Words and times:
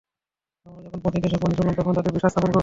আমরা 0.65 0.81
যখন 0.85 0.99
পথ-নির্দেশক 1.03 1.39
বাণী 1.41 1.55
শুনলাম 1.57 1.75
তখন 1.79 1.93
তাতে 1.97 2.09
বিশ্বাস 2.11 2.31
স্থাপন 2.31 2.47
করলাম। 2.47 2.59